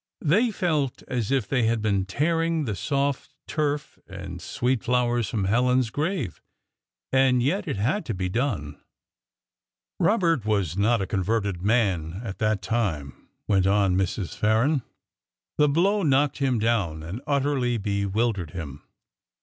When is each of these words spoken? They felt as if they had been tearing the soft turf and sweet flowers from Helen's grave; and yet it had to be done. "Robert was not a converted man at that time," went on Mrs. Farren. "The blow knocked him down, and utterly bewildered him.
They 0.25 0.49
felt 0.49 1.03
as 1.07 1.29
if 1.31 1.47
they 1.47 1.67
had 1.67 1.79
been 1.79 2.05
tearing 2.05 2.65
the 2.65 2.75
soft 2.75 3.35
turf 3.45 3.99
and 4.07 4.41
sweet 4.41 4.83
flowers 4.83 5.29
from 5.29 5.43
Helen's 5.43 5.91
grave; 5.91 6.41
and 7.11 7.43
yet 7.43 7.67
it 7.67 7.75
had 7.77 8.03
to 8.07 8.15
be 8.15 8.27
done. 8.27 8.81
"Robert 9.99 10.43
was 10.43 10.75
not 10.75 11.03
a 11.03 11.05
converted 11.05 11.61
man 11.61 12.19
at 12.23 12.39
that 12.39 12.63
time," 12.63 13.29
went 13.47 13.67
on 13.67 13.95
Mrs. 13.95 14.35
Farren. 14.35 14.81
"The 15.59 15.69
blow 15.69 16.01
knocked 16.01 16.39
him 16.39 16.57
down, 16.57 17.03
and 17.03 17.21
utterly 17.27 17.77
bewildered 17.77 18.49
him. 18.53 18.81